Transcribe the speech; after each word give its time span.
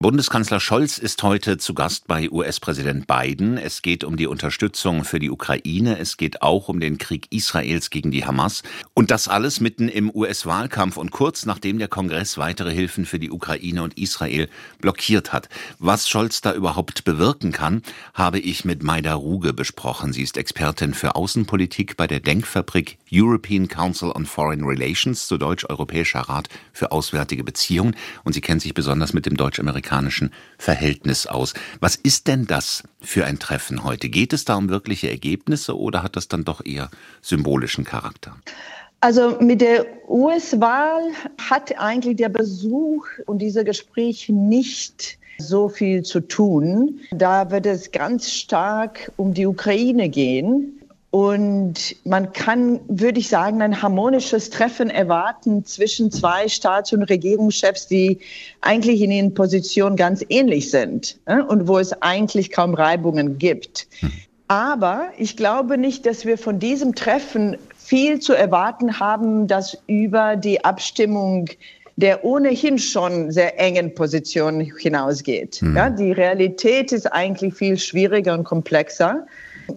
Bundeskanzler 0.00 0.60
Scholz 0.60 0.98
ist 0.98 1.24
heute 1.24 1.58
zu 1.58 1.74
Gast 1.74 2.06
bei 2.06 2.30
US-Präsident 2.30 3.08
Biden. 3.08 3.58
Es 3.58 3.82
geht 3.82 4.04
um 4.04 4.16
die 4.16 4.28
Unterstützung 4.28 5.02
für 5.02 5.18
die 5.18 5.28
Ukraine. 5.28 5.98
Es 5.98 6.16
geht 6.16 6.40
auch 6.40 6.68
um 6.68 6.78
den 6.78 6.98
Krieg 6.98 7.26
Israels 7.30 7.90
gegen 7.90 8.12
die 8.12 8.24
Hamas. 8.24 8.62
Und 8.94 9.10
das 9.10 9.26
alles 9.26 9.58
mitten 9.58 9.88
im 9.88 10.14
US-Wahlkampf 10.14 10.98
und 10.98 11.10
kurz 11.10 11.46
nachdem 11.46 11.80
der 11.80 11.88
Kongress 11.88 12.38
weitere 12.38 12.72
Hilfen 12.72 13.06
für 13.06 13.18
die 13.18 13.32
Ukraine 13.32 13.82
und 13.82 13.98
Israel 13.98 14.48
blockiert 14.80 15.32
hat. 15.32 15.48
Was 15.80 16.08
Scholz 16.08 16.42
da 16.42 16.52
überhaupt 16.52 17.02
bewirken 17.02 17.50
kann, 17.50 17.82
habe 18.14 18.38
ich 18.38 18.64
mit 18.64 18.84
Maida 18.84 19.14
Ruge 19.14 19.52
besprochen. 19.52 20.12
Sie 20.12 20.22
ist 20.22 20.36
Expertin 20.36 20.94
für 20.94 21.16
Außenpolitik 21.16 21.96
bei 21.96 22.06
der 22.06 22.20
Denkfabrik 22.20 22.98
European 23.10 23.66
Council 23.66 24.12
on 24.14 24.26
Foreign 24.26 24.62
Relations, 24.62 25.26
zu 25.26 25.38
Deutsch 25.38 25.64
Europäischer 25.68 26.20
Rat 26.20 26.48
für 26.72 26.92
Auswärtige 26.92 27.42
Beziehungen. 27.42 27.96
Und 28.22 28.34
sie 28.34 28.40
kennt 28.40 28.62
sich 28.62 28.74
besonders 28.74 29.12
mit 29.12 29.26
dem 29.26 29.36
deutsch-amerikanischen 29.36 29.87
amerikanischen 29.88 30.30
Verhältnis 30.58 31.26
aus. 31.26 31.54
Was 31.80 31.96
ist 31.96 32.28
denn 32.28 32.46
das 32.46 32.82
für 33.00 33.24
ein 33.24 33.38
Treffen 33.38 33.84
heute? 33.84 34.08
Geht 34.08 34.32
es 34.32 34.44
da 34.44 34.56
um 34.56 34.68
wirkliche 34.68 35.10
Ergebnisse 35.10 35.78
oder 35.78 36.02
hat 36.02 36.16
das 36.16 36.28
dann 36.28 36.44
doch 36.44 36.64
eher 36.64 36.90
symbolischen 37.22 37.84
Charakter? 37.84 38.36
Also 39.00 39.38
mit 39.40 39.60
der 39.60 39.86
US-Wahl 40.08 41.02
hat 41.48 41.78
eigentlich 41.78 42.16
der 42.16 42.28
Besuch 42.28 43.06
und 43.26 43.38
dieser 43.38 43.64
Gespräch 43.64 44.28
nicht 44.28 45.18
so 45.38 45.68
viel 45.68 46.02
zu 46.02 46.20
tun. 46.20 46.98
Da 47.12 47.50
wird 47.50 47.66
es 47.66 47.92
ganz 47.92 48.32
stark 48.32 49.12
um 49.16 49.32
die 49.34 49.46
Ukraine 49.46 50.08
gehen. 50.08 50.77
Und 51.10 51.96
man 52.04 52.32
kann, 52.34 52.80
würde 52.86 53.18
ich 53.18 53.28
sagen, 53.28 53.62
ein 53.62 53.80
harmonisches 53.80 54.50
Treffen 54.50 54.90
erwarten 54.90 55.64
zwischen 55.64 56.10
zwei 56.10 56.48
Staats- 56.48 56.92
und 56.92 57.04
Regierungschefs, 57.04 57.86
die 57.86 58.18
eigentlich 58.60 59.00
in 59.00 59.10
ihren 59.10 59.32
Positionen 59.32 59.96
ganz 59.96 60.22
ähnlich 60.28 60.70
sind 60.70 61.18
und 61.48 61.66
wo 61.66 61.78
es 61.78 61.92
eigentlich 62.02 62.50
kaum 62.50 62.74
Reibungen 62.74 63.38
gibt. 63.38 63.88
Hm. 64.00 64.12
Aber 64.48 65.08
ich 65.16 65.36
glaube 65.36 65.78
nicht, 65.78 66.04
dass 66.04 66.26
wir 66.26 66.36
von 66.36 66.58
diesem 66.58 66.94
Treffen 66.94 67.56
viel 67.76 68.20
zu 68.20 68.34
erwarten 68.34 69.00
haben, 69.00 69.46
das 69.46 69.78
über 69.86 70.36
die 70.36 70.64
Abstimmung 70.64 71.48
der 71.96 72.24
ohnehin 72.24 72.78
schon 72.78 73.32
sehr 73.32 73.58
engen 73.58 73.92
Position 73.92 74.60
hinausgeht. 74.60 75.60
Mhm. 75.60 75.76
Ja, 75.76 75.90
die 75.90 76.12
Realität 76.12 76.92
ist 76.92 77.06
eigentlich 77.06 77.54
viel 77.54 77.76
schwieriger 77.76 78.34
und 78.34 78.44
komplexer. 78.44 79.26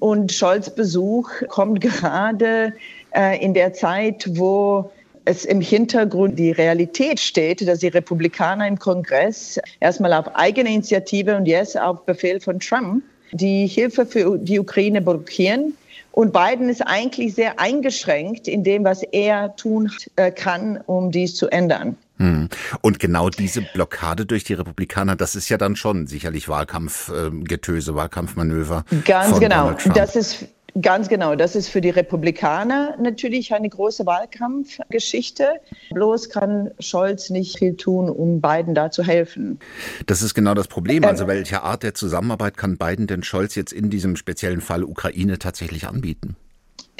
Und 0.00 0.32
Scholz 0.32 0.70
Besuch 0.70 1.30
kommt 1.48 1.80
gerade 1.80 2.72
äh, 3.14 3.42
in 3.42 3.54
der 3.54 3.72
Zeit, 3.72 4.28
wo 4.34 4.90
es 5.24 5.44
im 5.44 5.60
Hintergrund 5.60 6.38
die 6.38 6.52
Realität 6.52 7.20
steht, 7.20 7.66
dass 7.66 7.80
die 7.80 7.88
Republikaner 7.88 8.66
im 8.66 8.78
Kongress 8.78 9.60
erstmal 9.80 10.12
auf 10.12 10.34
eigene 10.34 10.70
Initiative 10.70 11.36
und 11.36 11.46
jetzt 11.46 11.78
auf 11.78 12.04
Befehl 12.06 12.40
von 12.40 12.60
Trump 12.60 13.02
die 13.32 13.66
Hilfe 13.66 14.06
für 14.06 14.38
die 14.38 14.58
Ukraine 14.58 15.02
blockieren. 15.02 15.74
Und 16.18 16.32
Biden 16.32 16.68
ist 16.68 16.80
eigentlich 16.80 17.36
sehr 17.36 17.60
eingeschränkt 17.60 18.48
in 18.48 18.64
dem, 18.64 18.82
was 18.82 19.04
er 19.04 19.54
tun 19.54 19.92
äh, 20.16 20.32
kann, 20.32 20.76
um 20.86 21.12
dies 21.12 21.36
zu 21.36 21.46
ändern. 21.46 21.96
Hm. 22.16 22.48
Und 22.80 22.98
genau 22.98 23.30
diese 23.30 23.62
Blockade 23.62 24.26
durch 24.26 24.42
die 24.42 24.54
Republikaner, 24.54 25.14
das 25.14 25.36
ist 25.36 25.48
ja 25.48 25.58
dann 25.58 25.76
schon 25.76 26.08
sicherlich 26.08 26.48
Wahlkampfgetöse, 26.48 27.94
Wahlkampfmanöver. 27.94 28.84
Ganz 29.04 29.38
genau. 29.38 29.76
Das 29.94 30.16
ist 30.16 30.48
Ganz 30.80 31.08
genau. 31.08 31.34
Das 31.34 31.56
ist 31.56 31.68
für 31.68 31.80
die 31.80 31.90
Republikaner 31.90 32.96
natürlich 33.00 33.54
eine 33.54 33.68
große 33.68 34.06
Wahlkampfgeschichte. 34.06 35.48
Bloß 35.90 36.28
kann 36.28 36.70
Scholz 36.78 37.30
nicht 37.30 37.58
viel 37.58 37.76
tun, 37.76 38.10
um 38.10 38.40
Biden 38.40 38.74
da 38.74 38.90
zu 38.90 39.02
helfen. 39.02 39.58
Das 40.06 40.22
ist 40.22 40.34
genau 40.34 40.54
das 40.54 40.68
Problem. 40.68 41.04
Also 41.04 41.26
welche 41.26 41.62
Art 41.62 41.82
der 41.82 41.94
Zusammenarbeit 41.94 42.56
kann 42.56 42.76
Biden 42.76 43.06
denn 43.06 43.22
Scholz 43.22 43.54
jetzt 43.54 43.72
in 43.72 43.90
diesem 43.90 44.16
speziellen 44.16 44.60
Fall 44.60 44.84
Ukraine 44.84 45.38
tatsächlich 45.38 45.86
anbieten? 45.86 46.36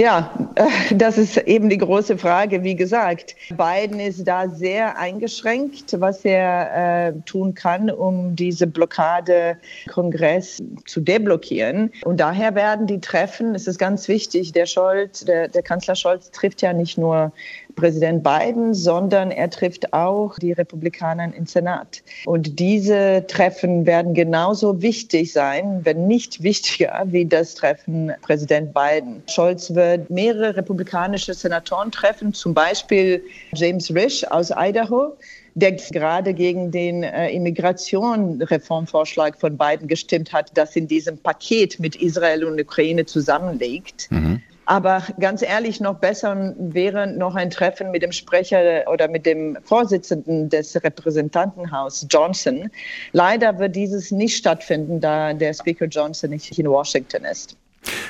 Ja, 0.01 0.33
das 0.95 1.19
ist 1.19 1.37
eben 1.39 1.69
die 1.69 1.79
große 1.79 2.19
Frage. 2.19 2.63
Wie 2.63 2.77
gesagt, 2.77 3.35
Biden 3.51 3.99
ist 3.99 4.25
da 4.29 4.49
sehr 4.49 4.97
eingeschränkt, 4.97 6.01
was 6.01 6.25
er 6.25 7.09
äh, 7.09 7.13
tun 7.27 7.55
kann, 7.55 7.91
um 7.91 8.37
diese 8.37 8.69
Blockade 8.69 9.57
Kongress 9.89 10.63
zu 10.87 11.01
deblockieren. 11.01 11.91
Und 12.05 12.21
daher 12.21 12.55
werden 12.55 12.87
die 12.87 13.01
Treffen, 13.01 13.57
es 13.57 13.67
ist 13.67 13.79
ganz 13.79 14.07
wichtig, 14.07 14.53
der 14.53 14.67
Scholz, 14.67 15.25
der, 15.25 15.49
der 15.49 15.63
Kanzler 15.63 15.97
Scholz 15.97 16.31
trifft 16.31 16.63
ja 16.63 16.73
nicht 16.73 16.97
nur 16.97 17.33
Präsident 17.79 18.25
Biden, 18.25 18.75
sondern 18.75 19.31
er 19.31 19.49
trifft 19.51 19.93
auch 19.93 20.37
die 20.39 20.53
Republikaner 20.53 21.33
im 21.33 21.47
Senat. 21.47 22.03
Und 22.27 22.59
diese 22.59 23.25
Treffen 23.29 23.87
werden 23.87 24.15
genauso 24.15 24.83
wichtig 24.83 25.33
sein, 25.33 25.81
wenn 25.85 26.09
nicht 26.09 26.43
wichtiger, 26.43 27.05
wie 27.07 27.25
das 27.25 27.55
Treffen 27.55 28.13
Präsident 28.23 28.75
Biden. 28.75 29.23
Scholz 29.29 29.73
wird 29.75 30.11
mehrere 30.11 30.57
republikanische 30.57 31.35
Senatoren 31.35 31.93
treffen, 31.93 32.35
zum 32.35 32.53
Beispiel 32.53 33.23
James 33.55 33.95
Risch 33.95 34.25
aus 34.29 34.51
Idaho 34.51 35.13
der 35.59 35.73
gerade 35.73 36.33
gegen 36.35 36.71
den 36.71 37.03
äh, 37.03 37.31
Immigrationsreformvorschlag 37.31 39.41
von 39.41 39.59
Biden 39.59 39.89
gestimmt 39.89 40.33
hat, 40.33 40.53
das 40.55 40.77
in 40.77 40.87
diesem 40.87 41.19
Paket 41.19 41.81
mit 41.81 41.97
Israel 41.97 42.45
und 42.45 42.61
Ukraine 42.61 43.07
zusammenlegt. 43.07 44.07
Mhm. 44.11 44.41
Aber 44.69 45.03
ganz 45.19 45.41
ehrlich, 45.41 45.81
noch 45.81 45.95
besser 45.95 46.55
wäre 46.59 47.07
noch 47.07 47.37
ein 47.37 47.49
Treffen 47.49 47.91
mit 47.91 48.03
dem 48.03 48.13
Sprecher 48.13 48.85
oder 48.93 49.09
mit 49.09 49.25
dem 49.25 49.57
Vorsitzenden 49.65 50.51
des 50.51 50.77
Repräsentantenhauses 50.85 52.07
Johnson. 52.11 52.71
Leider 53.13 53.59
wird 53.59 53.75
dieses 53.75 54.11
nicht 54.11 54.37
stattfinden, 54.37 55.01
da 55.01 55.33
der 55.33 55.55
Speaker 55.55 55.87
Johnson 55.87 56.29
nicht 56.29 56.59
in 56.59 56.69
Washington 56.69 57.25
ist. 57.25 57.57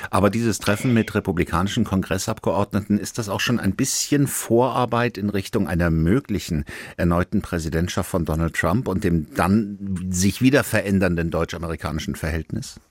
Aber 0.09 0.29
dieses 0.29 0.59
Treffen 0.59 0.93
mit 0.93 1.15
republikanischen 1.15 1.85
Kongressabgeordneten, 1.85 2.99
ist 2.99 3.17
das 3.17 3.29
auch 3.29 3.39
schon 3.39 3.61
ein 3.61 3.75
bisschen 3.77 4.27
Vorarbeit 4.27 5.17
in 5.17 5.29
Richtung 5.29 5.65
einer 5.65 5.89
möglichen 5.89 6.65
erneuten 6.97 7.41
Präsidentschaft 7.41 8.09
von 8.09 8.25
Donald 8.25 8.53
Trump 8.53 8.89
und 8.89 9.05
dem 9.05 9.33
dann 9.33 10.09
sich 10.11 10.41
wieder 10.41 10.65
verändernden 10.65 11.31
deutsch-amerikanischen 11.31 12.15
Verhältnis? 12.15 12.81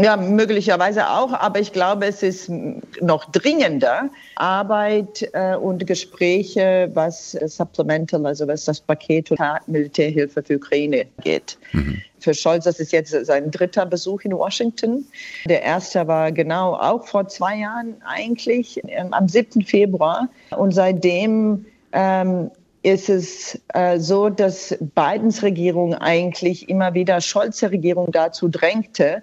Ja, 0.00 0.16
möglicherweise 0.16 1.08
auch, 1.08 1.32
aber 1.32 1.60
ich 1.60 1.72
glaube, 1.72 2.06
es 2.06 2.24
ist 2.24 2.50
noch 3.00 3.26
dringender 3.26 4.10
Arbeit 4.34 5.30
äh, 5.32 5.54
und 5.54 5.86
Gespräche, 5.86 6.90
was 6.94 7.30
Supplemental, 7.30 8.26
also 8.26 8.48
was 8.48 8.64
das 8.64 8.80
Paket 8.80 9.32
Militärhilfe 9.68 10.42
für 10.42 10.56
Ukraine 10.56 11.06
geht. 11.22 11.58
Mhm. 11.70 12.02
Für 12.18 12.34
Scholz, 12.34 12.64
das 12.64 12.80
ist 12.80 12.90
jetzt 12.90 13.12
sein 13.24 13.52
dritter 13.52 13.86
Besuch 13.86 14.22
in 14.22 14.32
Washington. 14.32 15.06
Der 15.44 15.62
erste 15.62 16.08
war 16.08 16.32
genau 16.32 16.74
auch 16.74 17.06
vor 17.06 17.28
zwei 17.28 17.58
Jahren 17.58 17.94
eigentlich, 18.04 18.80
ähm, 18.88 19.12
am 19.12 19.28
7. 19.28 19.62
Februar. 19.62 20.28
Und 20.56 20.72
seitdem 20.72 21.66
ähm, 21.92 22.50
ist 22.82 23.08
es 23.08 23.60
äh, 23.74 24.00
so, 24.00 24.28
dass 24.28 24.76
Bidens 24.80 25.44
Regierung 25.44 25.94
eigentlich 25.94 26.68
immer 26.68 26.94
wieder 26.94 27.20
Scholzer 27.20 27.70
Regierung 27.70 28.10
dazu 28.10 28.48
drängte, 28.48 29.22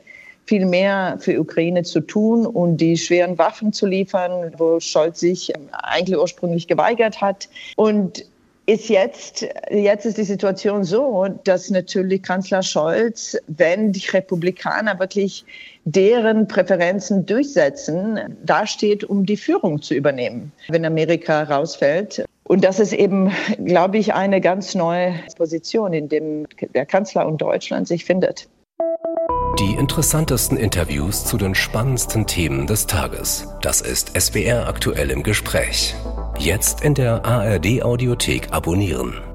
viel 0.51 0.65
mehr 0.65 1.15
für 1.21 1.39
Ukraine 1.39 1.83
zu 1.83 2.01
tun 2.01 2.45
und 2.45 2.75
die 2.75 2.97
schweren 2.97 3.37
Waffen 3.37 3.71
zu 3.71 3.85
liefern, 3.85 4.51
wo 4.57 4.81
Scholz 4.81 5.21
sich 5.21 5.53
eigentlich 5.71 6.19
ursprünglich 6.19 6.67
geweigert 6.67 7.21
hat. 7.21 7.47
Und 7.77 8.25
ist 8.65 8.89
jetzt, 8.89 9.47
jetzt 9.69 10.05
ist 10.05 10.17
die 10.17 10.25
Situation 10.25 10.83
so, 10.83 11.25
dass 11.45 11.69
natürlich 11.69 12.21
Kanzler 12.23 12.63
Scholz, 12.63 13.37
wenn 13.47 13.93
die 13.93 14.05
Republikaner 14.09 14.99
wirklich 14.99 15.45
deren 15.85 16.49
Präferenzen 16.49 17.25
durchsetzen, 17.25 18.19
dasteht, 18.43 19.05
um 19.05 19.25
die 19.25 19.37
Führung 19.37 19.81
zu 19.81 19.93
übernehmen, 19.93 20.51
wenn 20.67 20.83
Amerika 20.83 21.43
rausfällt. 21.43 22.25
Und 22.43 22.65
das 22.65 22.81
ist 22.81 22.91
eben, 22.91 23.31
glaube 23.63 23.99
ich, 23.99 24.13
eine 24.13 24.41
ganz 24.41 24.75
neue 24.75 25.13
Position, 25.37 25.93
in 25.93 26.09
dem 26.09 26.45
der 26.75 26.85
Kanzler 26.85 27.25
und 27.25 27.41
Deutschland 27.41 27.87
sich 27.87 28.03
findet. 28.03 28.49
Die 29.59 29.73
interessantesten 29.73 30.57
Interviews 30.57 31.25
zu 31.25 31.37
den 31.37 31.53
spannendsten 31.53 32.25
Themen 32.25 32.67
des 32.67 32.87
Tages. 32.87 33.47
Das 33.61 33.81
ist 33.81 34.19
SWR 34.19 34.67
aktuell 34.67 35.11
im 35.11 35.23
Gespräch. 35.23 35.93
Jetzt 36.39 36.81
in 36.81 36.93
der 36.93 37.25
ARD 37.25 37.83
Audiothek 37.83 38.47
abonnieren. 38.51 39.30